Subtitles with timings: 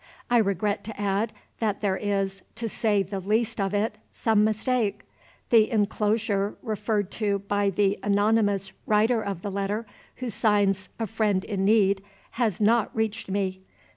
[0.31, 5.05] I regret to add that there is, to say the least of it, some mistake.
[5.51, 9.85] The inclosure referred to by the anonymous writer of the letter,
[10.15, 12.01] who signs 'a friend in need,'
[12.31, 13.61] has not reached me.